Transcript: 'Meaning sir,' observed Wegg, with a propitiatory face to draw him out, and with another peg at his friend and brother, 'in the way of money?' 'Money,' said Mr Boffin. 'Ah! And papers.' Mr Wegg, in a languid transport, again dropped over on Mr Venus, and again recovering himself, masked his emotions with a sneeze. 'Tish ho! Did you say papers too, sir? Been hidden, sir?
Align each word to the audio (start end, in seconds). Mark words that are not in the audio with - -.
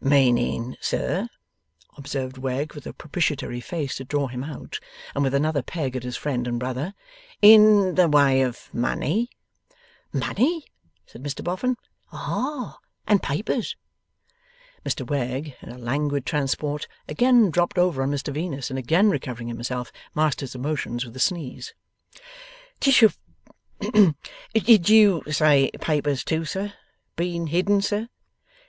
'Meaning 0.00 0.76
sir,' 0.80 1.28
observed 1.96 2.38
Wegg, 2.38 2.72
with 2.74 2.86
a 2.86 2.92
propitiatory 2.92 3.60
face 3.60 3.96
to 3.96 4.04
draw 4.04 4.28
him 4.28 4.44
out, 4.44 4.78
and 5.12 5.24
with 5.24 5.34
another 5.34 5.60
peg 5.60 5.96
at 5.96 6.04
his 6.04 6.16
friend 6.16 6.46
and 6.46 6.60
brother, 6.60 6.94
'in 7.42 7.96
the 7.96 8.06
way 8.08 8.42
of 8.42 8.72
money?' 8.72 9.28
'Money,' 10.12 10.64
said 11.04 11.20
Mr 11.20 11.42
Boffin. 11.42 11.76
'Ah! 12.12 12.78
And 13.08 13.24
papers.' 13.24 13.74
Mr 14.86 15.04
Wegg, 15.04 15.56
in 15.60 15.68
a 15.70 15.78
languid 15.78 16.24
transport, 16.24 16.86
again 17.08 17.50
dropped 17.50 17.76
over 17.76 18.00
on 18.00 18.12
Mr 18.12 18.32
Venus, 18.32 18.70
and 18.70 18.78
again 18.78 19.10
recovering 19.10 19.48
himself, 19.48 19.90
masked 20.14 20.42
his 20.42 20.54
emotions 20.54 21.04
with 21.04 21.16
a 21.16 21.18
sneeze. 21.18 21.74
'Tish 22.78 23.00
ho! 23.00 24.14
Did 24.54 24.88
you 24.88 25.22
say 25.32 25.72
papers 25.80 26.22
too, 26.22 26.44
sir? 26.44 26.72
Been 27.16 27.48
hidden, 27.48 27.82
sir? 27.82 28.08